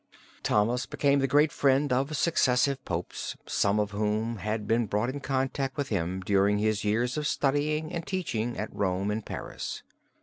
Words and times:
Thomas 0.41 0.87
became 0.87 1.19
the 1.19 1.27
great 1.27 1.51
friend 1.51 1.93
of 1.93 2.17
successive 2.17 2.83
popes, 2.85 3.37
some 3.45 3.79
of 3.79 3.91
whom 3.91 4.37
had 4.37 4.67
been 4.67 4.87
brought 4.87 5.09
in 5.11 5.19
contact 5.19 5.77
with 5.77 5.89
him 5.89 6.21
during 6.21 6.57
his 6.57 6.83
years 6.83 7.17
of 7.19 7.27
studying 7.27 7.93
and 7.93 8.03
teaching 8.07 8.57
at 8.57 8.73
Rome 8.75 9.11
and 9.11 9.23
Paris. 9.23 9.83